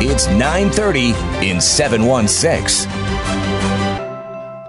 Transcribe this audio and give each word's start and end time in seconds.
It's 0.00 0.28
9:30 0.28 1.12
in 1.42 1.60
716. 1.60 2.88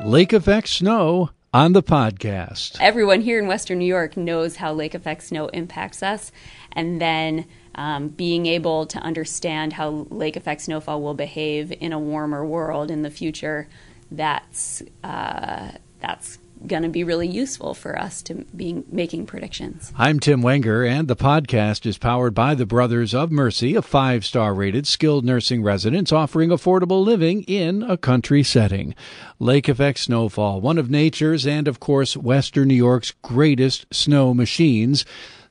Lake 0.03 0.33
Effect 0.33 0.67
Snow 0.67 1.29
on 1.53 1.73
the 1.73 1.83
podcast. 1.83 2.77
Everyone 2.81 3.21
here 3.21 3.37
in 3.37 3.45
Western 3.45 3.77
New 3.77 3.85
York 3.85 4.17
knows 4.17 4.55
how 4.55 4.73
lake 4.73 4.95
effect 4.95 5.21
snow 5.21 5.45
impacts 5.49 6.01
us, 6.01 6.31
and 6.71 6.99
then 6.99 7.45
um, 7.75 8.07
being 8.07 8.47
able 8.47 8.87
to 8.87 8.97
understand 8.97 9.73
how 9.73 10.07
lake 10.09 10.35
effect 10.35 10.61
snowfall 10.61 10.99
will 10.99 11.13
behave 11.13 11.71
in 11.79 11.93
a 11.93 11.99
warmer 11.99 12.43
world 12.43 12.89
in 12.89 13.03
the 13.03 13.11
future, 13.11 13.67
that's 14.09 14.81
uh, 15.03 15.73
that's 16.01 16.38
going 16.67 16.83
to 16.83 16.89
be 16.89 17.03
really 17.03 17.27
useful 17.27 17.73
for 17.73 17.97
us 17.97 18.21
to 18.23 18.35
be 18.55 18.83
making 18.91 19.25
predictions. 19.25 19.93
I'm 19.97 20.19
Tim 20.19 20.41
Wenger, 20.41 20.83
and 20.85 21.07
the 21.07 21.15
podcast 21.15 21.85
is 21.85 21.97
powered 21.97 22.33
by 22.33 22.55
the 22.55 22.65
Brothers 22.65 23.13
of 23.13 23.31
Mercy, 23.31 23.75
a 23.75 23.81
five 23.81 24.25
star 24.25 24.53
rated 24.53 24.87
skilled 24.87 25.25
nursing 25.25 25.63
residence 25.63 26.11
offering 26.11 26.49
affordable 26.49 27.03
living 27.03 27.43
in 27.43 27.83
a 27.83 27.97
country 27.97 28.43
setting. 28.43 28.95
Lake 29.39 29.69
Effect 29.69 29.99
Snowfall, 29.99 30.61
one 30.61 30.77
of 30.77 30.89
nature's 30.89 31.47
and, 31.47 31.67
of 31.67 31.79
course, 31.79 32.17
Western 32.17 32.67
New 32.67 32.75
York's 32.75 33.11
greatest 33.21 33.85
snow 33.93 34.33
machines. 34.33 35.05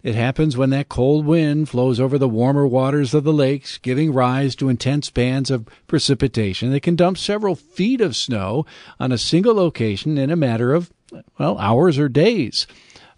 It 0.08 0.14
happens 0.14 0.56
when 0.56 0.70
that 0.70 0.88
cold 0.88 1.26
wind 1.26 1.68
flows 1.68 2.00
over 2.00 2.16
the 2.16 2.30
warmer 2.30 2.66
waters 2.66 3.12
of 3.12 3.24
the 3.24 3.32
lakes, 3.32 3.76
giving 3.76 4.10
rise 4.10 4.56
to 4.56 4.70
intense 4.70 5.10
bands 5.10 5.50
of 5.50 5.68
precipitation 5.86 6.70
that 6.70 6.80
can 6.80 6.96
dump 6.96 7.18
several 7.18 7.54
feet 7.54 8.00
of 8.00 8.16
snow 8.16 8.64
on 8.98 9.12
a 9.12 9.18
single 9.18 9.54
location 9.54 10.16
in 10.16 10.30
a 10.30 10.34
matter 10.34 10.72
of, 10.72 10.90
well, 11.38 11.58
hours 11.58 11.98
or 11.98 12.08
days. 12.08 12.66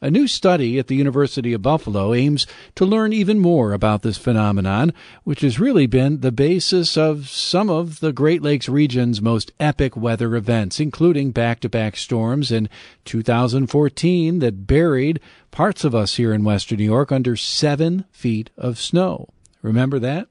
A 0.02 0.10
new 0.10 0.26
study 0.26 0.78
at 0.78 0.86
the 0.86 0.96
University 0.96 1.52
of 1.52 1.60
Buffalo 1.60 2.14
aims 2.14 2.46
to 2.74 2.86
learn 2.86 3.12
even 3.12 3.38
more 3.38 3.74
about 3.74 4.00
this 4.00 4.16
phenomenon, 4.16 4.94
which 5.24 5.42
has 5.42 5.60
really 5.60 5.86
been 5.86 6.20
the 6.20 6.32
basis 6.32 6.96
of 6.96 7.28
some 7.28 7.68
of 7.68 8.00
the 8.00 8.10
Great 8.10 8.40
Lakes 8.40 8.66
region's 8.66 9.20
most 9.20 9.52
epic 9.60 9.98
weather 9.98 10.36
events, 10.36 10.80
including 10.80 11.32
back 11.32 11.60
to 11.60 11.68
back 11.68 11.98
storms 11.98 12.50
in 12.50 12.70
2014 13.04 14.38
that 14.38 14.66
buried 14.66 15.20
parts 15.50 15.84
of 15.84 15.94
us 15.94 16.16
here 16.16 16.32
in 16.32 16.44
Western 16.44 16.78
New 16.78 16.84
York 16.84 17.12
under 17.12 17.36
seven 17.36 18.06
feet 18.10 18.48
of 18.56 18.78
snow. 18.78 19.28
Remember 19.60 19.98
that? 19.98 20.28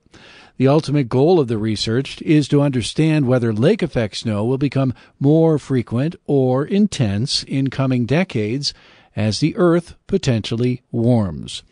The 0.57 0.67
ultimate 0.67 1.09
goal 1.09 1.39
of 1.39 1.47
the 1.47 1.59
research 1.59 2.23
is 2.23 2.47
to 2.47 2.63
understand 2.63 3.27
whether 3.27 3.53
lake 3.53 3.83
effect 3.83 4.17
snow 4.17 4.43
will 4.43 4.57
become 4.57 4.95
more 5.19 5.59
frequent 5.59 6.15
or 6.25 6.65
intense 6.65 7.43
in 7.43 7.69
coming 7.69 8.07
decades 8.07 8.73
as 9.15 9.39
the 9.39 9.55
Earth 9.55 9.95
potentially 10.07 10.81
warms. 10.91 11.63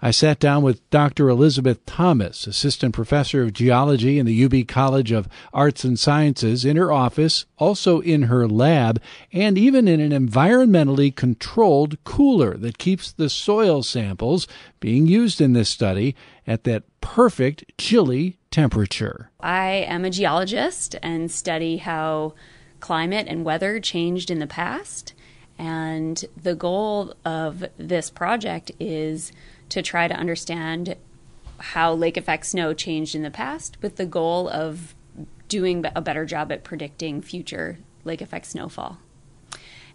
I 0.00 0.12
sat 0.12 0.38
down 0.38 0.62
with 0.62 0.88
Dr. 0.90 1.28
Elizabeth 1.28 1.84
Thomas, 1.84 2.46
Assistant 2.46 2.94
Professor 2.94 3.42
of 3.42 3.52
Geology 3.52 4.20
in 4.20 4.26
the 4.26 4.44
UB 4.44 4.68
College 4.68 5.10
of 5.10 5.28
Arts 5.52 5.82
and 5.82 5.98
Sciences, 5.98 6.64
in 6.64 6.76
her 6.76 6.92
office, 6.92 7.46
also 7.58 7.98
in 8.00 8.22
her 8.24 8.46
lab, 8.46 9.00
and 9.32 9.58
even 9.58 9.88
in 9.88 9.98
an 9.98 10.28
environmentally 10.28 11.14
controlled 11.14 12.02
cooler 12.04 12.56
that 12.56 12.78
keeps 12.78 13.10
the 13.10 13.28
soil 13.28 13.82
samples 13.82 14.46
being 14.78 15.08
used 15.08 15.40
in 15.40 15.52
this 15.52 15.68
study 15.68 16.14
at 16.46 16.62
that 16.62 16.84
perfect 17.00 17.64
chilly 17.76 18.38
temperature. 18.52 19.30
I 19.40 19.84
am 19.88 20.04
a 20.04 20.10
geologist 20.10 20.94
and 21.02 21.28
study 21.28 21.78
how 21.78 22.34
climate 22.78 23.26
and 23.28 23.44
weather 23.44 23.80
changed 23.80 24.30
in 24.30 24.38
the 24.38 24.46
past. 24.46 25.12
And 25.58 26.24
the 26.40 26.54
goal 26.54 27.14
of 27.24 27.64
this 27.76 28.10
project 28.10 28.70
is 28.78 29.32
to 29.70 29.82
try 29.82 30.06
to 30.08 30.14
understand 30.14 30.96
how 31.58 31.92
lake 31.92 32.16
effect 32.16 32.46
snow 32.46 32.72
changed 32.72 33.14
in 33.14 33.22
the 33.22 33.30
past 33.30 33.76
with 33.82 33.96
the 33.96 34.06
goal 34.06 34.48
of 34.48 34.94
doing 35.48 35.84
a 35.96 36.00
better 36.00 36.24
job 36.24 36.52
at 36.52 36.62
predicting 36.62 37.20
future 37.20 37.78
lake 38.04 38.20
effect 38.20 38.46
snowfall. 38.46 38.98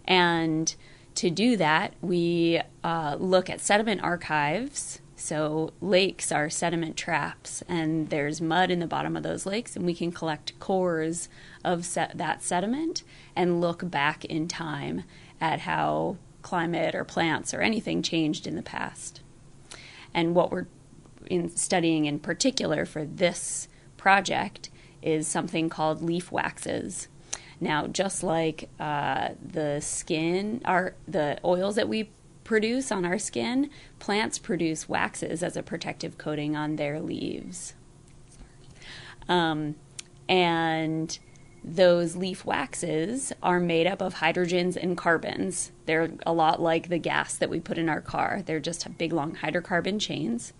And 0.04 0.74
to 1.14 1.30
do 1.30 1.56
that, 1.56 1.94
we 2.02 2.60
uh, 2.82 3.16
look 3.18 3.48
at 3.48 3.60
sediment 3.60 4.02
archives. 4.02 5.00
So, 5.16 5.72
lakes 5.80 6.32
are 6.32 6.50
sediment 6.50 6.96
traps, 6.96 7.62
and 7.68 8.10
there's 8.10 8.40
mud 8.40 8.70
in 8.70 8.80
the 8.80 8.86
bottom 8.86 9.16
of 9.16 9.22
those 9.22 9.46
lakes, 9.46 9.76
and 9.76 9.86
we 9.86 9.94
can 9.94 10.10
collect 10.10 10.58
cores 10.58 11.28
of 11.64 11.84
se- 11.84 12.10
that 12.16 12.42
sediment 12.42 13.04
and 13.36 13.60
look 13.60 13.88
back 13.88 14.24
in 14.24 14.48
time 14.48 15.04
at 15.40 15.60
how 15.60 16.16
climate 16.42 16.94
or 16.94 17.04
plants 17.04 17.54
or 17.54 17.60
anything 17.60 18.02
changed 18.02 18.46
in 18.46 18.54
the 18.54 18.62
past. 18.62 19.20
And 20.12 20.34
what 20.34 20.50
we're 20.50 20.66
in 21.26 21.48
studying 21.56 22.04
in 22.04 22.18
particular 22.18 22.84
for 22.84 23.04
this 23.04 23.68
project 23.96 24.70
is 25.02 25.26
something 25.26 25.68
called 25.68 26.02
leaf 26.02 26.30
waxes. 26.30 27.08
Now, 27.60 27.86
just 27.86 28.22
like 28.22 28.68
uh, 28.78 29.30
the 29.42 29.80
skin, 29.80 30.60
our 30.64 30.94
the 31.08 31.38
oils 31.44 31.76
that 31.76 31.88
we 31.88 32.10
produce 32.44 32.92
on 32.92 33.04
our 33.04 33.18
skin, 33.18 33.70
plants 33.98 34.38
produce 34.38 34.88
waxes 34.88 35.42
as 35.42 35.56
a 35.56 35.62
protective 35.62 36.18
coating 36.18 36.56
on 36.56 36.76
their 36.76 37.00
leaves. 37.00 37.74
Um, 39.28 39.76
and 40.28 41.18
those 41.66 42.14
leaf 42.14 42.44
waxes 42.44 43.32
are 43.42 43.58
made 43.58 43.86
up 43.86 44.02
of 44.02 44.16
hydrogens 44.16 44.76
and 44.76 44.98
carbons. 44.98 45.72
They're 45.86 46.10
a 46.26 46.32
lot 46.32 46.60
like 46.60 46.88
the 46.90 46.98
gas 46.98 47.36
that 47.38 47.48
we 47.48 47.58
put 47.58 47.78
in 47.78 47.88
our 47.88 48.02
car. 48.02 48.42
They're 48.44 48.60
just 48.60 48.98
big, 48.98 49.14
long 49.14 49.36
hydrocarbon 49.36 49.98
chains. 49.98 50.52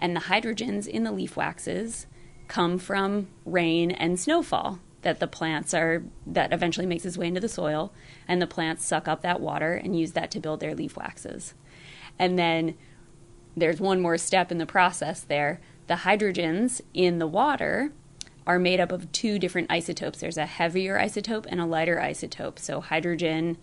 And 0.00 0.16
the 0.16 0.22
hydrogens 0.22 0.88
in 0.88 1.04
the 1.04 1.12
leaf 1.12 1.36
waxes 1.36 2.06
come 2.48 2.78
from 2.78 3.28
rain 3.46 3.92
and 3.92 4.18
snowfall 4.18 4.80
that 5.02 5.20
the 5.20 5.28
plants 5.28 5.72
are, 5.74 6.02
that 6.26 6.52
eventually 6.52 6.86
makes 6.86 7.04
its 7.04 7.16
way 7.16 7.28
into 7.28 7.40
the 7.40 7.48
soil. 7.48 7.92
And 8.26 8.42
the 8.42 8.46
plants 8.48 8.84
suck 8.84 9.06
up 9.06 9.22
that 9.22 9.40
water 9.40 9.74
and 9.74 9.96
use 9.96 10.12
that 10.12 10.32
to 10.32 10.40
build 10.40 10.58
their 10.58 10.74
leaf 10.74 10.96
waxes. 10.96 11.54
And 12.18 12.36
then 12.36 12.74
there's 13.56 13.80
one 13.80 14.00
more 14.00 14.18
step 14.18 14.50
in 14.50 14.58
the 14.58 14.66
process 14.66 15.20
there. 15.20 15.60
The 15.86 15.94
hydrogens 15.94 16.80
in 16.94 17.20
the 17.20 17.28
water 17.28 17.92
are 18.48 18.58
made 18.58 18.80
up 18.80 18.90
of 18.90 19.12
two 19.12 19.38
different 19.38 19.70
isotopes. 19.70 20.20
There's 20.20 20.38
a 20.38 20.46
heavier 20.46 20.98
isotope 20.98 21.44
and 21.48 21.60
a 21.60 21.66
lighter 21.66 21.96
isotope. 21.96 22.58
So 22.58 22.80
hydrogen 22.80 23.58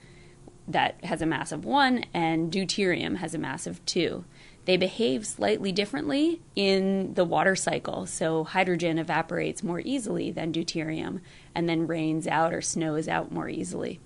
that 0.67 1.03
has 1.03 1.21
a 1.21 1.25
mass 1.25 1.51
of 1.51 1.65
1 1.65 2.05
and 2.13 2.51
deuterium 2.51 3.17
has 3.17 3.33
a 3.33 3.39
mass 3.39 3.65
of 3.65 3.83
2. 3.85 4.23
They 4.65 4.77
behave 4.77 5.25
slightly 5.25 5.71
differently 5.71 6.41
in 6.55 7.15
the 7.15 7.25
water 7.25 7.55
cycle. 7.55 8.05
So 8.05 8.43
hydrogen 8.43 8.99
evaporates 8.99 9.63
more 9.63 9.79
easily 9.79 10.31
than 10.31 10.53
deuterium 10.53 11.19
and 11.55 11.67
then 11.67 11.87
rains 11.87 12.27
out 12.27 12.53
or 12.53 12.61
snows 12.61 13.07
out 13.07 13.31
more 13.31 13.49
easily. 13.49 13.99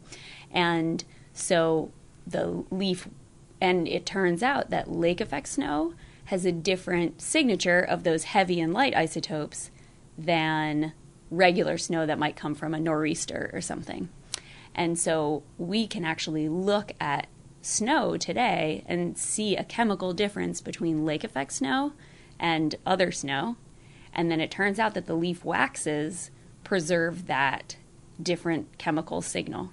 And 0.50 1.04
so 1.34 1.92
the 2.26 2.64
leaf 2.72 3.10
and 3.62 3.86
it 3.86 4.06
turns 4.06 4.42
out 4.42 4.70
that 4.70 4.90
lake 4.90 5.20
effect 5.20 5.50
snow 5.50 5.94
has 6.26 6.46
a 6.46 6.54
different 6.54 7.22
signature 7.22 7.82
of 7.82 8.04
those 8.04 8.26
heavy 8.26 8.62
and 8.62 8.74
light 8.74 8.96
isotopes 8.96 9.72
than 10.26 10.94
regular 11.32 11.78
snow 11.78 12.06
that 12.06 12.20
might 12.20 12.36
come 12.36 12.56
from 12.56 12.74
a 12.74 12.80
nor'easter 12.80 13.50
or 13.54 13.62
something. 13.62 14.10
And 14.76 14.98
so 14.98 15.44
we 15.58 15.88
can 15.88 16.06
actually 16.06 16.50
look 16.50 16.94
at 17.00 17.28
snow 17.62 18.18
today 18.18 18.84
and 18.88 19.18
see 19.18 19.56
a 19.56 19.64
chemical 19.64 20.14
difference 20.14 20.62
between 20.62 21.06
lake 21.06 21.24
effect 21.24 21.54
snow 21.54 21.94
and 22.40 22.76
other 22.86 23.12
snow. 23.12 23.58
And 24.14 24.32
then 24.32 24.40
it 24.40 24.52
turns 24.52 24.80
out 24.80 24.94
that 24.94 25.06
the 25.06 25.16
leaf 25.16 25.44
waxes 25.44 26.32
preserve 26.64 27.28
that 27.28 27.78
different 28.22 28.78
chemical 28.78 29.22
signal. 29.22 29.72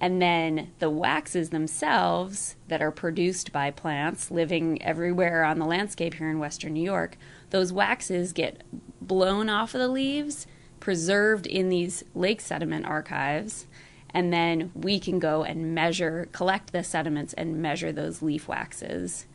And 0.00 0.20
then 0.22 0.72
the 0.78 0.88
waxes 0.88 1.50
themselves 1.50 2.56
that 2.68 2.80
are 2.80 2.90
produced 2.90 3.52
by 3.52 3.70
plants 3.70 4.30
living 4.30 4.80
everywhere 4.82 5.44
on 5.44 5.58
the 5.58 5.66
landscape 5.66 6.14
here 6.14 6.30
in 6.30 6.38
Western 6.38 6.72
New 6.72 6.82
York, 6.82 7.18
those 7.50 7.72
waxes 7.72 8.32
get 8.32 8.62
blown 9.02 9.50
off 9.50 9.74
of 9.74 9.80
the 9.80 9.88
leaves, 9.88 10.46
preserved 10.80 11.46
in 11.46 11.68
these 11.68 12.02
lake 12.14 12.40
sediment 12.40 12.86
archives, 12.86 13.66
and 14.08 14.32
then 14.32 14.72
we 14.74 14.98
can 14.98 15.18
go 15.18 15.44
and 15.44 15.74
measure, 15.74 16.28
collect 16.32 16.72
the 16.72 16.82
sediments 16.82 17.34
and 17.34 17.60
measure 17.60 17.92
those 17.92 18.22
leaf 18.22 18.48
waxes 18.48 19.26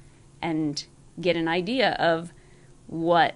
and 0.42 0.86
get 1.22 1.38
an 1.38 1.48
idea 1.48 1.92
of 1.94 2.34
what 2.88 3.36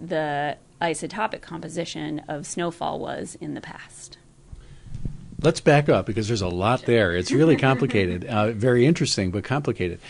the 0.00 0.56
isotopic 0.82 1.40
composition 1.40 2.20
of 2.28 2.44
snowfall 2.44 2.98
was 2.98 3.36
in 3.40 3.54
the 3.54 3.60
past. 3.60 4.18
Let's 5.42 5.60
back 5.60 5.88
up 5.88 6.06
because 6.06 6.28
there's 6.28 6.42
a 6.42 6.48
lot 6.48 6.82
there. 6.82 7.14
It's 7.14 7.30
really 7.30 7.56
complicated, 7.56 8.24
uh, 8.28 8.52
very 8.52 8.86
interesting, 8.86 9.30
but 9.30 9.44
complicated. 9.44 10.00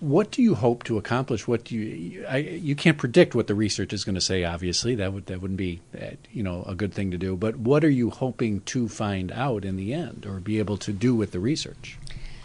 What 0.00 0.32
do 0.32 0.42
you 0.42 0.56
hope 0.56 0.82
to 0.84 0.98
accomplish? 0.98 1.46
What 1.46 1.64
do 1.64 1.76
you 1.76 2.26
I, 2.26 2.38
you 2.38 2.74
can't 2.74 2.98
predict 2.98 3.34
what 3.34 3.46
the 3.46 3.54
research 3.54 3.92
is 3.92 4.04
going 4.04 4.16
to 4.16 4.20
say. 4.20 4.44
Obviously, 4.44 4.96
that 4.96 5.12
would 5.12 5.26
that 5.26 5.40
wouldn't 5.40 5.56
be 5.56 5.80
uh, 5.98 6.10
you 6.32 6.42
know 6.42 6.64
a 6.64 6.74
good 6.74 6.92
thing 6.92 7.10
to 7.12 7.16
do. 7.16 7.36
But 7.36 7.56
what 7.56 7.84
are 7.84 7.90
you 7.90 8.10
hoping 8.10 8.60
to 8.62 8.88
find 8.88 9.30
out 9.32 9.64
in 9.64 9.76
the 9.76 9.94
end, 9.94 10.26
or 10.26 10.40
be 10.40 10.58
able 10.58 10.76
to 10.78 10.92
do 10.92 11.14
with 11.14 11.30
the 11.30 11.40
research? 11.40 11.96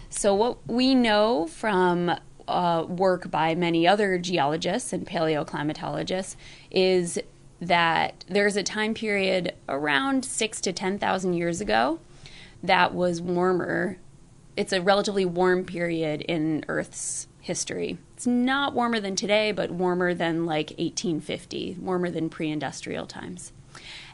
So 0.09 0.33
what 0.33 0.65
we 0.67 0.95
know 0.95 1.47
from 1.47 2.15
uh, 2.47 2.85
work 2.87 3.29
by 3.29 3.55
many 3.55 3.87
other 3.87 4.17
geologists 4.17 4.93
and 4.93 5.05
paleoclimatologists 5.05 6.35
is 6.71 7.19
that 7.59 8.23
there's 8.29 8.55
a 8.55 8.63
time 8.63 8.93
period 8.93 9.53
around 9.67 10.23
six 10.23 10.61
to 10.61 10.71
ten 10.71 10.97
thousand 10.97 11.33
years 11.33 11.59
ago 11.59 11.99
that 12.63 12.93
was 12.93 13.21
warmer. 13.21 13.97
It's 14.55 14.73
a 14.73 14.81
relatively 14.81 15.25
warm 15.25 15.65
period 15.65 16.21
in 16.21 16.65
Earth's 16.67 17.27
history. 17.39 17.97
It's 18.15 18.27
not 18.27 18.73
warmer 18.73 18.99
than 18.99 19.15
today, 19.15 19.51
but 19.51 19.71
warmer 19.71 20.13
than 20.13 20.45
like 20.45 20.71
1850, 20.71 21.77
warmer 21.79 22.09
than 22.09 22.29
pre 22.29 22.49
industrial 22.49 23.05
times. 23.05 23.53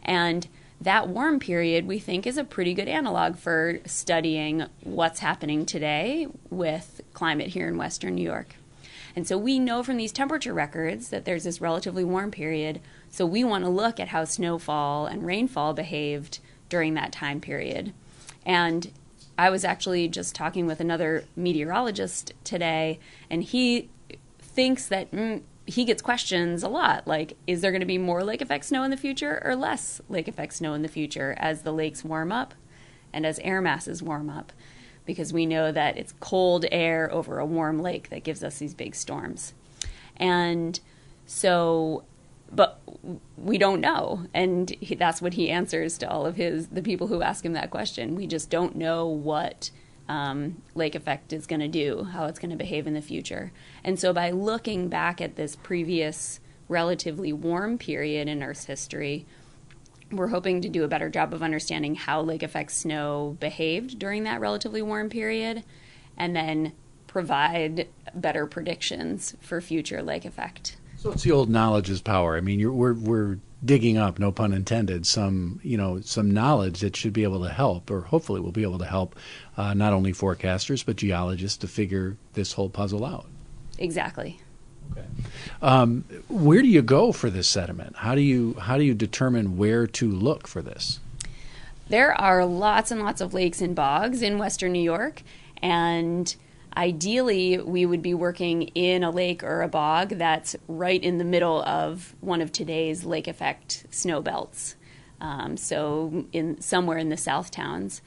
And 0.04 0.48
that 0.80 1.08
warm 1.08 1.40
period 1.40 1.88
we 1.88 2.00
think 2.00 2.28
is 2.28 2.38
a 2.38 2.44
pretty 2.44 2.74
good 2.74 2.88
analog 2.88 3.38
for 3.38 3.80
studying 3.86 4.66
what's 4.84 5.20
happening 5.20 5.66
today 5.66 6.28
with 6.50 7.02
climate 7.14 7.48
here 7.48 7.68
in 7.68 7.78
western 7.78 8.16
New 8.16 8.24
York. 8.24 8.56
And 9.16 9.26
so 9.26 9.38
we 9.38 9.60
know 9.60 9.82
from 9.82 9.98
these 9.98 10.12
temperature 10.12 10.54
records 10.54 11.10
that 11.10 11.24
there's 11.24 11.46
this 11.46 11.62
relatively 11.62 12.04
warm 12.04 12.32
period. 12.32 12.82
So 13.10 13.26
we 13.26 13.44
want 13.44 13.64
to 13.64 13.70
look 13.70 14.00
at 14.00 14.10
how 14.10 14.26
snowfall 14.26 15.06
and 15.08 15.26
rainfall 15.26 15.74
behaved 15.74 16.40
during 16.68 16.94
that 16.96 17.14
time 17.14 17.40
period. 17.40 17.94
And 18.46 18.92
I 19.38 19.50
was 19.50 19.66
actually 19.66 20.08
just 20.08 20.36
talking 20.36 20.66
with 20.66 20.80
another 20.80 21.26
meteorologist 21.36 22.34
today, 22.44 23.00
and 23.30 23.44
he 23.44 23.90
thinks 24.40 24.88
that 24.88 25.12
mm, 25.12 25.42
he 25.66 25.84
gets 25.84 26.02
questions 26.02 26.64
a 26.64 26.70
lot 26.70 27.08
like, 27.08 27.36
is 27.48 27.62
there 27.62 27.72
going 27.72 27.82
to 27.82 27.88
be 27.88 27.98
more 27.98 28.24
lake 28.24 28.42
effect 28.42 28.66
snow 28.66 28.84
in 28.84 28.92
the 28.92 28.98
future 28.98 29.42
or 29.44 29.56
less 29.56 30.00
lake 30.10 30.28
effect 30.28 30.54
snow 30.54 30.74
in 30.74 30.82
the 30.82 30.88
future 30.88 31.36
as 31.38 31.64
the 31.64 31.74
lakes 31.74 32.04
warm 32.04 32.32
up 32.32 32.54
and 33.12 33.26
as 33.26 33.40
air 33.40 33.62
masses 33.62 34.02
warm 34.02 34.30
up? 34.30 34.54
Because 35.06 35.34
we 35.34 35.46
know 35.46 35.72
that 35.72 35.98
it's 35.98 36.14
cold 36.20 36.66
air 36.72 37.12
over 37.12 37.40
a 37.40 37.46
warm 37.46 37.80
lake 37.80 38.10
that 38.10 38.24
gives 38.24 38.44
us 38.44 38.60
these 38.60 38.74
big 38.74 38.96
storms. 38.96 39.54
And 40.18 40.80
so 41.26 42.04
but 42.56 42.82
we 43.38 43.58
don't 43.58 43.82
know. 43.82 44.26
And 44.34 44.70
he, 44.80 44.96
that's 44.96 45.22
what 45.22 45.34
he 45.34 45.50
answers 45.50 45.98
to 46.00 46.10
all 46.10 46.26
of 46.26 46.36
his 46.36 46.68
the 46.68 46.82
people 46.82 47.08
who 47.08 47.22
ask 47.22 47.46
him 47.46 47.54
that 47.54 47.70
question. 47.70 48.16
We 48.16 48.28
just 48.28 48.50
don't 48.50 48.76
know 48.76 49.08
what 49.08 49.70
um, 50.08 50.62
lake 50.76 50.96
effect 50.96 51.34
is 51.34 51.48
going 51.48 51.60
to 51.62 51.68
do 51.68 52.04
how 52.04 52.26
it's 52.26 52.40
going 52.40 52.52
to 52.52 52.56
behave 52.56 52.88
in 52.88 52.94
the 52.94 53.02
future. 53.02 53.52
And 53.84 54.00
so 54.00 54.14
by 54.14 54.32
looking 54.32 54.88
back 54.88 55.20
at 55.20 55.36
this 55.36 55.56
previous 55.56 56.40
relatively 56.68 57.34
warm 57.34 57.78
period 57.78 58.28
in 58.28 58.42
earth's 58.42 58.66
history 58.66 59.26
we're 60.12 60.28
hoping 60.28 60.62
to 60.62 60.70
do 60.70 60.84
a 60.84 60.88
better 60.88 61.10
job 61.10 61.34
of 61.34 61.42
understanding 61.42 61.96
how 61.96 62.22
lake 62.22 62.44
effect 62.44 62.72
snow 62.72 63.36
behaved 63.40 63.98
during 64.00 64.24
that 64.24 64.40
relatively 64.40 64.82
warm 64.82 65.10
period 65.10 65.64
and 66.18 66.36
then 66.36 66.74
provide 67.08 67.88
better 68.14 68.46
predictions 68.46 69.36
for 69.40 69.62
future 69.62 70.02
lake 70.02 70.26
effect 70.26 70.78
so 71.06 71.12
it's 71.12 71.22
the 71.22 71.32
old 71.32 71.52
knowledge 71.52 71.92
is 71.92 72.02
power. 72.02 72.36
I 72.36 72.42
mean, 72.42 72.76
we're 72.76 72.96
we're 72.96 73.38
digging 73.64 73.96
up, 73.96 74.18
no 74.18 74.32
pun 74.32 74.54
intended, 74.54 75.06
some 75.06 75.60
you 75.62 75.78
know 75.78 76.02
some 76.02 76.32
knowledge 76.32 76.80
that 76.80 76.96
should 76.96 77.14
be 77.14 77.22
able 77.22 77.44
to 77.44 77.50
help, 77.50 77.92
or 77.92 78.02
hopefully 78.02 78.42
will 78.42 78.52
be 78.52 78.64
able 78.64 78.80
to 78.80 78.86
help, 78.86 79.16
uh, 79.56 79.76
not 79.76 79.94
only 79.94 80.14
forecasters 80.14 80.84
but 80.84 80.96
geologists 80.96 81.58
to 81.58 81.68
figure 81.68 82.18
this 82.34 82.54
whole 82.54 82.70
puzzle 82.70 83.06
out. 83.06 83.28
Exactly. 83.78 84.40
Okay. 84.94 85.06
Um, 85.62 86.06
where 86.28 86.64
do 86.64 86.68
you 86.68 86.82
go 86.82 87.12
for 87.12 87.30
this 87.30 87.48
sediment? 87.48 87.98
How 87.98 88.16
do 88.16 88.22
you 88.22 88.56
how 88.56 88.80
do 88.80 88.84
you 88.84 88.96
determine 88.96 89.58
where 89.58 89.86
to 89.86 90.10
look 90.10 90.48
for 90.48 90.64
this? 90.64 91.00
There 91.88 92.20
are 92.20 92.44
lots 92.48 92.90
and 92.90 93.00
lots 93.00 93.22
of 93.22 93.36
lakes 93.36 93.62
and 93.62 93.76
bogs 93.76 94.24
in 94.24 94.40
western 94.40 94.72
New 94.72 94.82
York, 94.82 95.22
and 95.62 96.36
Ideally, 96.78 97.58
we 97.60 97.86
would 97.86 98.02
be 98.02 98.14
working 98.14 98.64
in 98.64 99.04
a 99.04 99.10
lake 99.10 99.44
or 99.44 99.62
a 99.62 99.70
bog 99.70 100.10
that's 100.10 100.56
right 100.68 101.02
in 101.02 101.18
the 101.18 101.24
middle 101.24 101.64
of 101.64 102.16
one 102.20 102.42
of 102.42 102.52
today's 102.52 103.06
lake 103.06 103.28
effect 103.28 103.86
snow 103.92 104.22
belts. 104.22 104.76
Um, 105.22 105.56
so, 105.56 106.26
in 106.34 106.60
somewhere 106.60 106.98
in 106.98 107.10
the 107.10 107.18
South 107.18 107.50
Towns. 107.50 108.02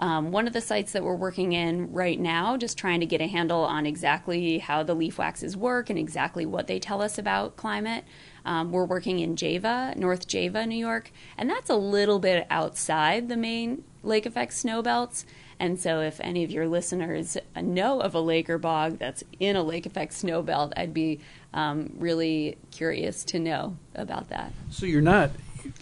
Um, 0.00 0.30
one 0.30 0.46
of 0.46 0.52
the 0.52 0.60
sites 0.60 0.92
that 0.92 1.02
we're 1.02 1.16
working 1.16 1.52
in 1.52 1.92
right 1.92 2.18
now, 2.18 2.56
just 2.56 2.78
trying 2.78 3.00
to 3.00 3.06
get 3.06 3.20
a 3.20 3.26
handle 3.26 3.64
on 3.64 3.84
exactly 3.84 4.58
how 4.58 4.84
the 4.84 4.94
leaf 4.94 5.18
waxes 5.18 5.56
work 5.56 5.90
and 5.90 5.98
exactly 5.98 6.46
what 6.46 6.68
they 6.68 6.78
tell 6.78 7.02
us 7.02 7.18
about 7.18 7.56
climate. 7.56 8.04
Um, 8.44 8.70
we're 8.70 8.84
working 8.84 9.18
in 9.18 9.34
Java, 9.34 9.94
North 9.96 10.28
Java, 10.28 10.66
New 10.66 10.76
York, 10.78 11.10
and 11.36 11.50
that's 11.50 11.68
a 11.68 11.76
little 11.76 12.20
bit 12.20 12.46
outside 12.48 13.28
the 13.28 13.36
main 13.36 13.82
lake 14.08 14.26
effect 14.26 14.52
snow 14.52 14.82
belts. 14.82 15.24
And 15.60 15.78
so, 15.78 16.00
if 16.00 16.20
any 16.20 16.44
of 16.44 16.50
your 16.50 16.68
listeners 16.68 17.36
know 17.56 18.00
of 18.00 18.14
a 18.14 18.20
lake 18.20 18.48
or 18.48 18.58
bog 18.58 18.98
that's 18.98 19.24
in 19.40 19.56
a 19.56 19.62
lake 19.62 19.86
effect 19.86 20.12
snow 20.12 20.40
belt, 20.40 20.72
I'd 20.76 20.94
be 20.94 21.20
um, 21.52 21.92
really 21.98 22.56
curious 22.70 23.24
to 23.24 23.38
know 23.38 23.76
about 23.94 24.28
that. 24.28 24.52
So, 24.70 24.86
you're 24.86 25.00
not 25.00 25.30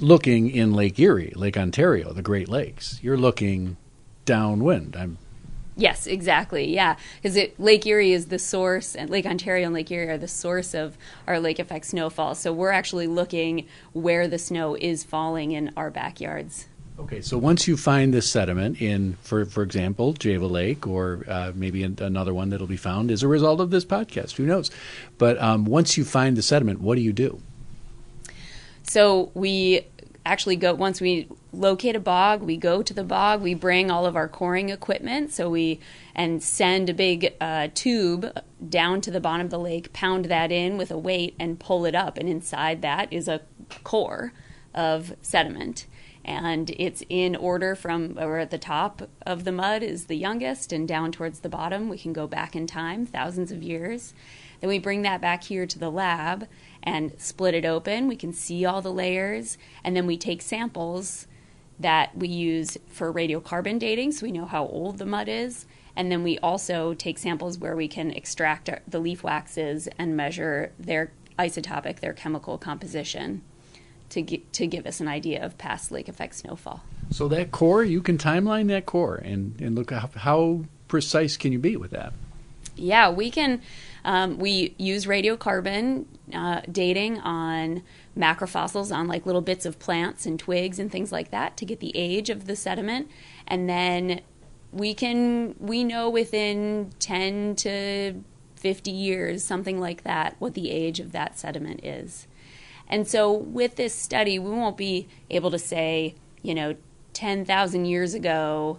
looking 0.01 0.51
in 0.51 0.73
Lake 0.73 0.99
Erie, 0.99 1.33
Lake 1.37 1.57
Ontario, 1.57 2.13
the 2.13 2.23
Great 2.23 2.49
Lakes. 2.49 2.99
You're 3.03 3.19
looking 3.19 3.77
downwind. 4.25 4.97
I'm 4.97 5.19
Yes, 5.79 6.07
exactly. 6.07 6.75
Yeah, 6.75 6.97
because 7.23 7.39
Lake 7.59 7.87
Erie 7.87 8.13
is 8.13 8.27
the 8.27 8.39
source, 8.39 8.95
and 8.95 9.11
Lake 9.11 9.27
Ontario 9.27 9.67
and 9.67 9.75
Lake 9.75 9.91
Erie 9.91 10.09
are 10.09 10.17
the 10.17 10.27
source 10.27 10.73
of 10.73 10.97
our 11.27 11.39
lake 11.39 11.59
effect 11.59 11.85
snowfall. 11.85 12.35
So 12.35 12.51
we're 12.51 12.71
actually 12.71 13.07
looking 13.07 13.69
where 13.93 14.27
the 14.27 14.39
snow 14.39 14.75
is 14.75 15.05
falling 15.05 15.53
in 15.53 15.73
our 15.77 15.91
backyards. 15.91 16.67
Okay, 16.99 17.21
so 17.21 17.37
once 17.37 17.69
you 17.69 17.77
find 17.77 18.15
this 18.15 18.29
sediment 18.29 18.81
in, 18.81 19.19
for 19.21 19.45
for 19.45 19.63
example, 19.63 20.15
Java 20.15 20.47
Lake, 20.47 20.87
or 20.87 21.25
uh, 21.29 21.53
maybe 21.55 21.83
another 21.83 22.33
one 22.33 22.49
that'll 22.49 22.67
be 22.67 22.79
found 22.79 23.11
as 23.11 23.23
a 23.23 23.29
result 23.29 23.61
of 23.61 23.71
this 23.71 23.85
podcast, 23.85 24.37
who 24.37 24.47
knows? 24.47 24.71
But 25.19 25.39
um, 25.39 25.67
once 25.67 25.99
you 25.99 26.07
find 26.07 26.39
the 26.39 26.43
sediment, 26.43 26.81
what 26.81 26.95
do 26.95 27.03
you 27.03 27.13
do? 27.13 27.41
So 28.83 29.31
we 29.35 29.87
actually 30.25 30.57
go 30.57 30.73
once 30.73 30.99
we 30.99 31.29
locate 31.53 31.97
a 31.97 32.01
bog, 32.01 32.41
we 32.41 32.57
go 32.57 32.81
to 32.81 32.95
the 32.95 33.05
bog, 33.05 33.43
we 33.43 33.53
bring 33.53 33.91
all 33.91 34.07
of 34.07 34.17
our 34.17 34.27
coring 34.27 34.71
equipment, 34.71 35.33
so 35.33 35.51
we 35.51 35.81
and 36.15 36.43
send 36.43 36.89
a 36.89 36.95
big 36.95 37.35
uh, 37.43 37.69
tube 37.75 38.33
down 38.67 39.03
to 39.03 39.11
the 39.11 39.21
bottom 39.21 39.45
of 39.45 39.51
the 39.51 39.59
lake, 39.59 39.93
pound 39.93 40.25
that 40.27 40.51
in 40.51 40.79
with 40.79 40.91
a 40.91 40.99
weight, 40.99 41.35
and 41.39 41.61
pull 41.61 41.85
it 41.85 41.95
up, 41.95 42.17
and 42.17 42.27
inside 42.27 42.81
that 42.81 43.13
is 43.13 43.29
a 43.29 43.43
core 43.85 44.33
of 44.75 45.15
sediment 45.21 45.85
and 46.27 46.71
it's 46.77 47.05
in 47.09 47.37
order 47.37 47.77
from 47.77 48.19
or 48.19 48.39
at 48.39 48.51
the 48.51 48.59
top 48.59 49.09
of 49.25 49.45
the 49.45 49.53
mud 49.53 49.83
is 49.85 50.07
the 50.07 50.17
youngest 50.17 50.73
and 50.73 50.89
down 50.89 51.13
towards 51.13 51.41
the 51.41 51.49
bottom 51.49 51.89
we 51.89 51.97
can 51.97 52.13
go 52.13 52.27
back 52.27 52.57
in 52.57 52.67
time 52.67 53.07
thousands 53.07 53.53
of 53.53 53.63
years. 53.63 54.13
Then 54.61 54.69
we 54.69 54.81
bring 54.81 55.03
that 55.03 55.21
back 55.21 55.45
here 55.45 55.67
to 55.67 55.79
the 55.79 55.91
lab 55.91 56.49
and 56.83 57.13
split 57.17 57.55
it 57.55 57.65
open. 57.65 58.09
We 58.09 58.17
can 58.17 58.33
see 58.33 58.65
all 58.65 58.83
the 58.83 58.93
layers. 58.93 59.57
And 59.85 59.95
then 59.95 60.07
we 60.07 60.17
take 60.17 60.43
samples 60.43 61.29
that 61.79 62.17
we 62.17 62.27
use 62.27 62.77
for 62.89 63.13
radiocarbon 63.13 63.79
dating 63.79 64.13
so 64.13 64.27
we 64.27 64.33
know 64.33 64.47
how 64.47 64.67
old 64.67 64.99
the 64.99 65.07
mud 65.07 65.29
is. 65.29 65.67
And 65.95 66.11
then 66.11 66.25
we 66.25 66.39
also 66.39 66.95
take 66.95 67.19
samples 67.19 67.59
where 67.59 67.77
we 67.77 67.87
can 67.87 68.11
extract 68.11 68.69
the 68.89 68.99
leaf 68.99 69.23
waxes 69.23 69.89
and 69.99 70.17
measure 70.17 70.73
their 70.79 71.13
isotopic 71.39 72.01
their 72.01 72.15
chemical 72.15 72.57
composition 72.57 73.43
to 74.11 74.23
get, 74.23 74.53
to 74.55 74.67
give 74.67 74.87
us 74.87 75.01
an 75.01 75.09
idea 75.09 75.45
of 75.45 75.59
past 75.59 75.91
lake 75.91 76.09
effect 76.09 76.35
snowfall. 76.35 76.83
So 77.11 77.29
that 77.29 77.51
core, 77.53 77.85
you 77.85 78.01
can 78.01 78.19
timeline 78.19 78.69
that 78.69 78.87
core 78.87 79.17
and, 79.17 79.61
and 79.61 79.75
look 79.75 79.91
how, 79.91 80.11
how 80.17 80.65
precise 80.89 81.37
can 81.37 81.53
you 81.53 81.59
be 81.59 81.77
with 81.77 81.91
that? 81.93 82.13
Yeah, 82.77 83.11
we 83.11 83.31
can. 83.31 83.63
Um, 84.05 84.39
we 84.39 84.75
use 84.77 85.07
radiocarbon 85.07 86.05
uh, 86.33 86.61
dating 86.71 87.19
on 87.21 87.83
macrofossils, 88.17 88.95
on 88.95 89.09
like 89.09 89.25
little 89.25 89.41
bits 89.41 89.65
of 89.65 89.79
plants 89.79 90.27
and 90.27 90.39
twigs 90.39 90.79
and 90.79 90.93
things 90.93 91.11
like 91.11 91.31
that, 91.31 91.57
to 91.57 91.65
get 91.65 91.81
the 91.81 91.97
age 91.97 92.29
of 92.29 92.47
the 92.47 92.55
sediment, 92.55 93.11
and 93.49 93.69
then 93.69 94.21
we 94.73 94.93
can 94.93 95.55
we 95.59 95.85
know 95.85 96.11
within 96.11 96.93
ten 96.99 97.57
to 97.57 98.23
fifty 98.57 98.91
years, 98.91 99.43
something 99.43 99.81
like 99.81 100.03
that, 100.03 100.37
what 100.39 100.55
the 100.55 100.71
age 100.71 101.01
of 101.01 101.13
that 101.13 101.39
sediment 101.39 101.83
is. 101.83 102.27
And 102.89 103.07
so 103.07 103.33
with 103.33 103.77
this 103.77 103.95
study, 103.95 104.39
we 104.39 104.51
won't 104.51 104.77
be 104.77 105.09
able 105.31 105.51
to 105.51 105.59
say, 105.59 106.15
you 106.43 106.55
know, 106.55 106.77
10,000 107.13 107.85
years 107.87 108.15
ago, 108.15 108.79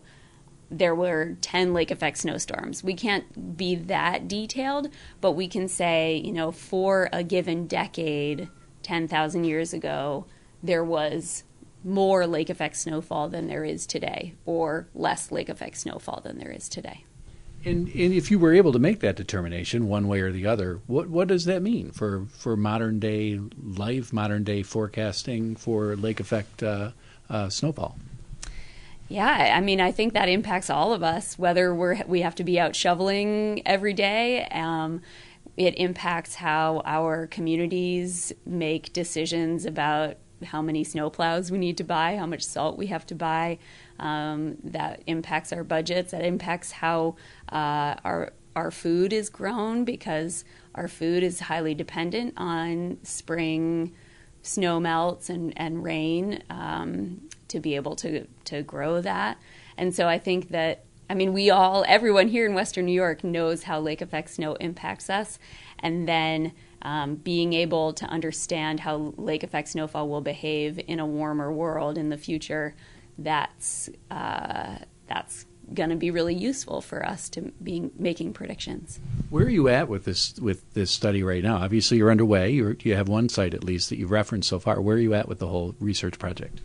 there 0.70 0.94
were 0.96 1.38
10 1.42 1.74
lake 1.74 1.92
effect 1.92 2.18
snowstorms. 2.18 2.84
We 2.84 2.94
can't 2.94 3.58
be 3.58 3.76
that 3.76 4.28
detailed, 4.28 4.90
but 5.22 5.32
we 5.32 5.48
can 5.48 5.68
say, 5.68 6.18
you 6.18 6.32
know, 6.32 6.52
for 6.52 7.10
a 7.12 7.24
given 7.24 7.68
decade, 7.68 8.50
10,000 8.84 9.44
years 9.44 9.74
ago, 9.74 10.26
there 10.62 10.84
was 10.84 11.44
more 11.84 12.28
lake 12.28 12.50
effect 12.50 12.76
snowfall 12.76 13.30
than 13.30 13.48
there 13.48 13.64
is 13.64 13.86
today, 13.86 14.34
or 14.46 14.88
less 14.94 15.32
lake 15.32 15.50
effect 15.50 15.78
snowfall 15.78 16.22
than 16.22 16.38
there 16.38 16.52
is 16.52 16.68
today. 16.70 17.06
And, 17.68 17.88
and 17.90 18.14
if 18.14 18.32
you 18.32 18.40
were 18.40 18.54
able 18.54 18.72
to 18.72 18.80
make 18.80 19.02
that 19.02 19.16
determination 19.16 19.88
one 19.88 20.08
way 20.08 20.22
or 20.22 20.32
the 20.32 20.46
other, 20.46 20.80
what 20.88 21.10
what 21.10 21.28
does 21.28 21.46
that 21.46 21.62
mean 21.62 21.92
for, 21.92 22.26
for 22.30 22.56
modern 22.56 23.00
day 23.00 23.40
life, 23.62 24.14
modern 24.14 24.44
day 24.44 24.64
forecasting 24.64 25.56
for 25.56 25.96
lake 25.96 26.20
effect 26.20 26.64
uh, 26.64 26.92
uh, 27.30 27.50
snowfall? 27.50 27.98
Yeah, 29.10 29.54
I 29.56 29.62
mean, 29.62 29.80
I 29.80 29.92
think 29.92 30.14
that 30.14 30.28
impacts 30.28 30.70
all 30.70 30.94
of 30.94 31.02
us, 31.02 31.40
whether 31.40 31.74
we're 31.74 32.04
we 32.08 32.22
have 32.22 32.36
to 32.36 32.44
be 32.44 32.60
out 32.60 32.76
shoveling 32.76 33.62
every 33.66 33.94
day. 33.94 34.46
Um, 34.46 35.02
it 35.56 35.76
impacts 35.78 36.36
how 36.36 36.82
our 36.86 37.28
communities 37.28 38.32
make 38.46 38.94
decisions 38.94 39.66
about 39.66 40.18
how 40.46 40.62
many 40.62 40.84
snowplows 40.84 41.52
we 41.52 41.58
need 41.58 41.78
to 41.78 41.84
buy, 41.84 42.18
how 42.18 42.26
much 42.26 42.44
salt 42.44 42.78
we 42.78 42.88
have 42.88 43.06
to 43.08 43.16
buy. 43.16 43.58
Um, 44.00 44.58
that 44.64 45.02
impacts 45.08 45.52
our 45.52 45.64
budgets. 45.64 46.12
That 46.12 46.24
impacts 46.24 46.72
how 46.72 47.16
uh, 47.52 47.96
our 48.04 48.34
our 48.56 48.72
food 48.72 49.14
is 49.14 49.30
grown 49.30 49.86
because 49.86 50.44
our 50.74 50.88
food 50.88 51.22
is 51.22 51.42
highly 51.42 51.76
dependent 51.76 52.34
on 52.38 52.98
spring 53.04 53.94
snow 54.42 54.80
melts 54.80 55.30
and, 55.30 55.54
and 55.56 55.84
rain 55.84 56.42
um, 56.50 57.22
to 57.50 57.60
be 57.60 57.76
able 57.76 57.96
to 57.96 58.26
to 58.46 58.64
grow 58.64 59.02
that. 59.02 59.38
And 59.78 59.94
so 59.94 60.08
I 60.08 60.18
think 60.18 60.50
that 60.50 60.86
I 61.10 61.14
mean 61.14 61.34
we 61.34 61.50
all 61.50 61.86
everyone 61.88 62.30
here 62.30 62.46
in 62.46 62.54
Western 62.54 62.86
New 62.86 62.94
York 62.94 63.24
knows 63.24 63.64
how 63.64 63.80
lake 63.80 64.02
effect 64.02 64.32
snow 64.32 64.56
impacts 64.56 65.10
us, 65.10 65.38
and 65.80 66.08
then 66.08 66.54
um, 66.82 67.16
being 67.16 67.54
able 67.54 67.94
to 67.94 68.06
understand 68.06 68.80
how 68.80 69.14
lake 69.18 69.44
effect 69.44 69.70
snowfall 69.70 70.08
will 70.08 70.22
behave 70.22 70.80
in 70.88 71.00
a 71.00 71.06
warmer 71.06 71.52
world 71.52 71.98
in 71.98 72.10
the 72.10 72.18
future, 72.18 72.76
that's 73.18 73.90
uh, 74.12 74.78
that's 75.08 75.46
going 75.74 75.90
to 75.90 75.96
be 75.96 76.12
really 76.12 76.36
useful 76.36 76.82
for 76.82 77.06
us 77.06 77.30
to 77.30 77.42
be 77.62 77.92
making 77.98 78.34
predictions. 78.34 79.00
Where 79.30 79.46
are 79.46 79.50
you 79.50 79.68
at 79.68 79.90
with 79.90 80.06
this 80.06 80.36
with 80.40 80.74
this 80.74 80.92
study 80.92 81.24
right 81.24 81.44
now? 81.44 81.58
Obviously, 81.58 81.98
you're 81.98 82.12
underway. 82.12 82.52
You're, 82.52 82.78
you 82.82 82.96
have 82.96 83.10
one 83.10 83.30
site 83.30 83.54
at 83.54 83.64
least 83.64 83.90
that 83.90 83.98
you've 83.98 84.12
referenced 84.12 84.50
so 84.50 84.60
far. 84.60 84.80
Where 84.82 84.96
are 84.96 85.00
you 85.00 85.14
at 85.14 85.28
with 85.28 85.40
the 85.40 85.48
whole 85.48 85.76
research 85.80 86.20
project? 86.20 86.62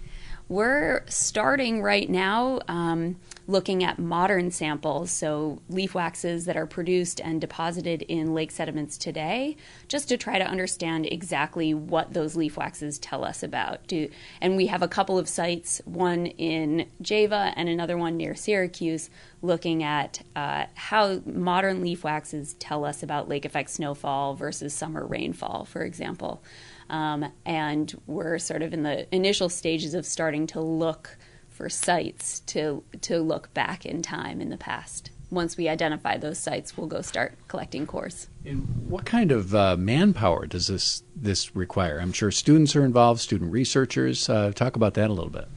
We're 0.48 1.04
starting 1.08 1.82
right 1.82 2.08
now 2.08 2.60
um, 2.68 3.16
looking 3.46 3.82
at 3.82 3.98
modern 3.98 4.50
samples, 4.50 5.10
so 5.10 5.60
leaf 5.68 5.94
waxes 5.94 6.44
that 6.44 6.56
are 6.56 6.66
produced 6.66 7.20
and 7.20 7.40
deposited 7.40 8.02
in 8.02 8.34
lake 8.34 8.50
sediments 8.50 8.96
today, 8.96 9.56
just 9.88 10.08
to 10.08 10.16
try 10.16 10.38
to 10.38 10.44
understand 10.44 11.06
exactly 11.06 11.74
what 11.74 12.12
those 12.12 12.36
leaf 12.36 12.56
waxes 12.56 12.98
tell 12.98 13.24
us 13.24 13.42
about. 13.42 13.86
Do, 13.86 14.08
and 14.40 14.56
we 14.56 14.66
have 14.66 14.82
a 14.82 14.88
couple 14.88 15.18
of 15.18 15.28
sites, 15.28 15.80
one 15.84 16.26
in 16.26 16.86
Java 17.00 17.52
and 17.56 17.68
another 17.68 17.98
one 17.98 18.16
near 18.16 18.34
Syracuse, 18.34 19.10
looking 19.42 19.82
at 19.82 20.22
uh, 20.36 20.66
how 20.74 21.20
modern 21.26 21.80
leaf 21.80 22.04
waxes 22.04 22.54
tell 22.54 22.84
us 22.84 23.02
about 23.02 23.28
lake 23.28 23.44
effect 23.44 23.70
snowfall 23.70 24.34
versus 24.34 24.72
summer 24.72 25.04
rainfall, 25.04 25.64
for 25.64 25.82
example. 25.82 26.42
Um, 26.88 27.32
and 27.44 27.92
we're 28.06 28.38
sort 28.38 28.62
of 28.62 28.72
in 28.72 28.82
the 28.82 29.12
initial 29.14 29.48
stages 29.48 29.94
of 29.94 30.06
starting 30.06 30.46
to 30.48 30.60
look 30.60 31.16
for 31.52 31.68
sites 31.68 32.40
to 32.40 32.82
to 33.02 33.18
look 33.18 33.52
back 33.54 33.86
in 33.86 34.02
time 34.02 34.40
in 34.40 34.50
the 34.50 34.56
past. 34.56 35.10
Once 35.30 35.56
we 35.56 35.66
identify 35.66 36.18
those 36.18 36.38
sites, 36.38 36.76
we'll 36.76 36.86
go 36.86 37.00
start 37.00 37.34
collecting 37.48 37.86
cores. 37.86 38.28
And 38.44 38.86
what 38.88 39.06
kind 39.06 39.32
of 39.32 39.54
uh, 39.54 39.76
manpower 39.76 40.46
does 40.46 40.66
this 40.66 41.02
this 41.14 41.54
require? 41.56 42.00
I'm 42.00 42.12
sure 42.12 42.30
students 42.30 42.76
are 42.76 42.84
involved, 42.84 43.20
student 43.20 43.52
researchers. 43.52 44.28
Uh, 44.28 44.52
talk 44.54 44.76
about 44.76 44.94
that 44.94 45.08
a 45.08 45.12
little 45.12 45.30
bit. 45.30 45.48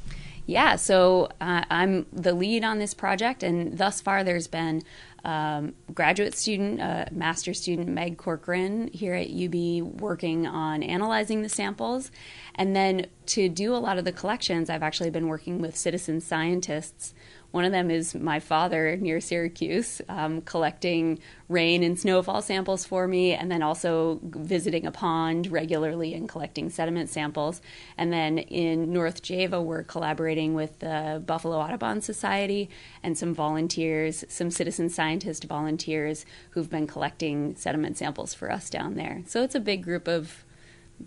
Yeah, 0.47 0.75
so 0.75 1.29
uh, 1.41 1.65
I'm 1.71 2.05
the 2.13 2.33
lead 2.33 2.63
on 2.63 2.77
this 2.77 2.93
project, 2.93 3.41
and 3.41 3.77
thus 3.77 3.99
far 3.99 4.23
there's 4.23 4.47
been 4.47 4.83
um, 5.25 5.73
graduate 5.93 6.35
student, 6.35 6.79
uh, 6.79 7.05
master 7.11 7.53
student 7.53 7.89
Meg 7.89 8.17
Corcoran 8.17 8.89
here 8.89 9.15
at 9.15 9.27
UB 9.29 9.99
working 9.99 10.45
on 10.45 10.83
analyzing 10.83 11.41
the 11.41 11.49
samples. 11.49 12.11
And 12.53 12.75
then 12.75 13.07
to 13.27 13.49
do 13.49 13.75
a 13.75 13.77
lot 13.77 13.97
of 13.97 14.05
the 14.05 14.11
collections, 14.11 14.69
I've 14.69 14.83
actually 14.83 15.09
been 15.09 15.27
working 15.27 15.59
with 15.59 15.75
citizen 15.75 16.21
scientists 16.21 17.15
one 17.55 17.63
of 17.63 17.71
them 17.71 17.89
is 17.89 18.13
my 18.13 18.41
father 18.41 18.97
near 18.97 19.21
Syracuse, 19.21 20.01
um, 20.09 20.41
collecting 20.41 21.19
rain 21.47 21.83
and 21.83 21.97
snowfall 21.97 22.41
samples 22.41 22.83
for 22.83 23.07
me, 23.07 23.31
and 23.31 23.49
then 23.49 23.63
also 23.63 24.19
visiting 24.23 24.85
a 24.85 24.91
pond 24.91 25.49
regularly 25.49 26.13
and 26.13 26.27
collecting 26.27 26.69
sediment 26.69 27.09
samples. 27.09 27.61
And 27.97 28.11
then 28.11 28.39
in 28.39 28.91
North 28.91 29.21
Java, 29.21 29.61
we're 29.61 29.83
collaborating 29.83 30.53
with 30.53 30.79
the 30.79 31.23
Buffalo 31.25 31.55
Audubon 31.55 32.01
Society 32.01 32.69
and 33.01 33.17
some 33.17 33.33
volunteers, 33.33 34.25
some 34.27 34.51
citizen 34.51 34.89
scientist 34.89 35.45
volunteers 35.45 36.25
who've 36.49 36.69
been 36.69 36.87
collecting 36.87 37.55
sediment 37.55 37.97
samples 37.97 38.33
for 38.33 38.51
us 38.51 38.69
down 38.69 38.95
there. 38.95 39.23
So 39.27 39.43
it's 39.43 39.55
a 39.55 39.61
big 39.61 39.81
group 39.81 40.09
of 40.09 40.43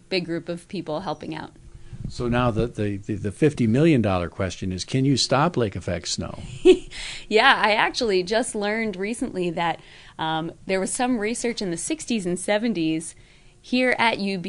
big 0.08 0.24
group 0.24 0.48
of 0.48 0.66
people 0.68 1.00
helping 1.00 1.34
out. 1.34 1.50
So 2.08 2.28
now 2.28 2.50
the, 2.50 2.66
the, 2.66 2.96
the, 2.96 3.14
the 3.14 3.30
$50 3.30 3.68
million 3.68 4.02
question 4.30 4.72
is 4.72 4.84
can 4.84 5.04
you 5.04 5.16
stop 5.16 5.56
lake 5.56 5.76
effect 5.76 6.08
snow? 6.08 6.38
yeah, 7.28 7.60
I 7.62 7.72
actually 7.72 8.22
just 8.22 8.54
learned 8.54 8.96
recently 8.96 9.50
that 9.50 9.80
um, 10.18 10.52
there 10.66 10.80
was 10.80 10.92
some 10.92 11.18
research 11.18 11.60
in 11.60 11.70
the 11.70 11.76
60s 11.76 12.24
and 12.26 12.38
70s 12.38 13.14
here 13.60 13.94
at 13.98 14.18
UB 14.18 14.46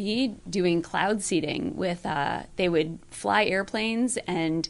doing 0.50 0.82
cloud 0.82 1.22
seeding 1.22 1.76
with, 1.76 2.06
uh, 2.06 2.44
they 2.56 2.70
would 2.70 3.00
fly 3.10 3.44
airplanes 3.44 4.18
and 4.28 4.70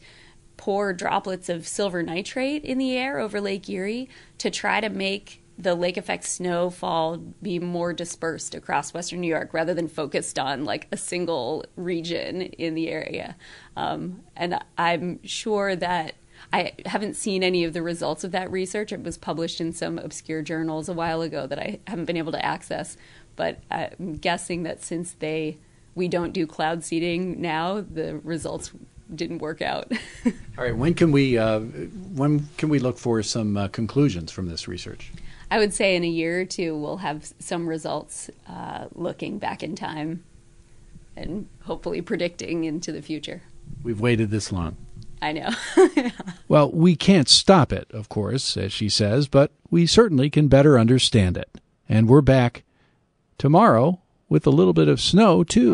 pour 0.57 0.91
droplets 0.91 1.49
of 1.49 1.67
silver 1.67 2.03
nitrate 2.03 2.63
in 2.65 2.77
the 2.77 2.97
air 2.97 3.19
over 3.19 3.39
Lake 3.39 3.69
Erie 3.69 4.09
to 4.37 4.49
try 4.49 4.81
to 4.81 4.89
make 4.89 5.38
the 5.59 5.75
lake 5.75 5.97
effect 5.97 6.23
snowfall 6.23 7.17
be 7.17 7.59
more 7.59 7.91
dispersed 7.91 8.55
across 8.55 8.93
western 8.93 9.19
New 9.19 9.27
York 9.27 9.53
rather 9.53 9.73
than 9.73 9.89
focused 9.89 10.39
on 10.39 10.63
like 10.63 10.87
a 10.89 10.97
single 10.97 11.65
region 11.75 12.41
in 12.41 12.75
the 12.75 12.87
area. 12.89 13.35
Um, 13.75 14.21
and 14.37 14.57
I'm 14.77 15.19
sure 15.25 15.75
that 15.75 16.15
I 16.53 16.71
haven't 16.85 17.17
seen 17.17 17.43
any 17.43 17.65
of 17.65 17.73
the 17.73 17.81
results 17.81 18.23
of 18.23 18.31
that 18.31 18.49
research. 18.49 18.93
It 18.93 19.03
was 19.03 19.17
published 19.17 19.59
in 19.59 19.73
some 19.73 19.99
obscure 19.99 20.41
journals 20.41 20.87
a 20.87 20.93
while 20.93 21.21
ago 21.21 21.45
that 21.45 21.59
I 21.59 21.79
haven't 21.87 22.05
been 22.05 22.15
able 22.15 22.31
to 22.31 22.43
access. 22.43 22.95
But 23.35 23.59
I'm 23.69 24.15
guessing 24.15 24.63
that 24.63 24.81
since 24.81 25.11
they 25.11 25.57
we 25.93 26.07
don't 26.07 26.31
do 26.31 26.47
cloud 26.47 26.85
seeding 26.85 27.41
now, 27.41 27.81
the 27.81 28.19
results 28.19 28.71
didn't 29.13 29.39
work 29.39 29.61
out. 29.61 29.91
All 30.25 30.63
right, 30.63 30.75
when 30.75 30.93
can 30.93 31.11
we 31.11 31.37
uh, 31.37 31.59
when 31.59 32.47
can 32.57 32.69
we 32.69 32.79
look 32.79 32.97
for 32.97 33.21
some 33.23 33.57
uh, 33.57 33.67
conclusions 33.67 34.31
from 34.31 34.47
this 34.47 34.65
research? 34.65 35.11
I 35.51 35.57
would 35.57 35.73
say 35.73 35.95
in 35.95 36.03
a 36.03 36.07
year 36.07 36.41
or 36.41 36.45
two 36.45 36.77
we'll 36.77 36.97
have 36.97 37.33
some 37.39 37.67
results 37.67 38.29
uh, 38.47 38.85
looking 38.93 39.39
back 39.39 39.63
in 39.63 39.75
time 39.75 40.23
and 41.15 41.47
hopefully 41.63 42.01
predicting 42.01 42.63
into 42.65 42.91
the 42.91 43.01
future. 43.01 43.41
We've 43.83 43.99
waited 43.99 44.29
this 44.29 44.51
long. 44.51 44.77
I 45.21 45.33
know. 45.33 45.49
well, 46.47 46.71
we 46.71 46.95
can't 46.95 47.27
stop 47.27 47.73
it, 47.73 47.87
of 47.91 48.07
course, 48.07 48.55
as 48.55 48.71
she 48.71 48.87
says, 48.87 49.27
but 49.27 49.51
we 49.69 49.85
certainly 49.85 50.29
can 50.29 50.47
better 50.47 50.79
understand 50.79 51.35
it. 51.35 51.49
And 51.89 52.07
we're 52.07 52.21
back 52.21 52.63
tomorrow 53.37 53.99
with 54.29 54.45
a 54.45 54.51
little 54.51 54.73
bit 54.73 54.87
of 54.87 55.01
snow 55.01 55.43
too. 55.43 55.73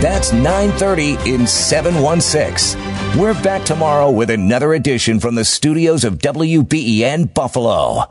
That's 0.00 0.32
9:30 0.32 1.26
in 1.26 1.46
716. 1.46 2.80
We're 3.20 3.40
back 3.42 3.64
tomorrow 3.64 4.10
with 4.10 4.30
another 4.30 4.72
edition 4.72 5.20
from 5.20 5.34
the 5.34 5.44
studios 5.44 6.02
of 6.04 6.18
WBEN 6.18 7.32
Buffalo. 7.34 8.10